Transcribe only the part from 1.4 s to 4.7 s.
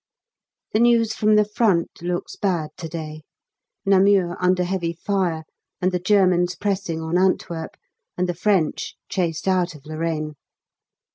Front looks bad to day Namur under